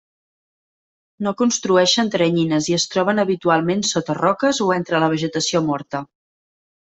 No 1.25 1.33
construeixen 1.41 2.09
teranyines 2.15 2.69
i 2.71 2.77
es 2.77 2.87
troben 2.93 3.25
habitualment 3.25 3.85
sota 3.91 4.17
roques 4.21 4.63
o 4.67 4.71
entre 4.79 5.03
la 5.05 5.11
vegetació 5.15 5.63
morta. 5.69 6.03